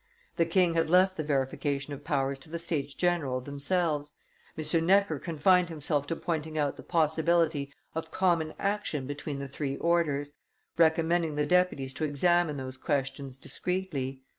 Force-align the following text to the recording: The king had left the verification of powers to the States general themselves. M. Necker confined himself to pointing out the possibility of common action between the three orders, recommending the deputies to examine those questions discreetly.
The 0.37 0.47
king 0.47 0.73
had 0.73 0.89
left 0.89 1.15
the 1.15 1.23
verification 1.23 1.93
of 1.93 2.03
powers 2.03 2.39
to 2.39 2.49
the 2.49 2.57
States 2.57 2.95
general 2.95 3.39
themselves. 3.39 4.13
M. 4.57 4.85
Necker 4.87 5.19
confined 5.19 5.69
himself 5.69 6.07
to 6.07 6.15
pointing 6.15 6.57
out 6.57 6.75
the 6.75 6.81
possibility 6.81 7.71
of 7.93 8.09
common 8.09 8.55
action 8.57 9.05
between 9.05 9.37
the 9.37 9.47
three 9.47 9.77
orders, 9.77 10.33
recommending 10.75 11.35
the 11.35 11.45
deputies 11.45 11.93
to 11.93 12.03
examine 12.03 12.57
those 12.57 12.77
questions 12.77 13.37
discreetly. 13.37 14.23